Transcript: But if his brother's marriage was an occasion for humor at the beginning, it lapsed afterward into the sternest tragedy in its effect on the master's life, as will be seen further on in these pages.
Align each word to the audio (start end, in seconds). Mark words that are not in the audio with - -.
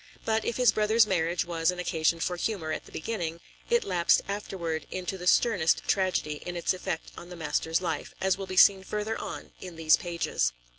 But 0.25 0.43
if 0.43 0.57
his 0.57 0.71
brother's 0.71 1.05
marriage 1.05 1.45
was 1.45 1.69
an 1.69 1.77
occasion 1.77 2.19
for 2.19 2.35
humor 2.35 2.71
at 2.71 2.85
the 2.87 2.91
beginning, 2.91 3.39
it 3.69 3.83
lapsed 3.83 4.23
afterward 4.27 4.87
into 4.89 5.15
the 5.15 5.27
sternest 5.27 5.83
tragedy 5.87 6.41
in 6.43 6.55
its 6.57 6.73
effect 6.73 7.11
on 7.15 7.29
the 7.29 7.35
master's 7.35 7.81
life, 7.81 8.15
as 8.19 8.35
will 8.35 8.47
be 8.47 8.57
seen 8.57 8.83
further 8.83 9.15
on 9.15 9.51
in 9.61 9.75
these 9.75 9.97
pages. 9.97 10.53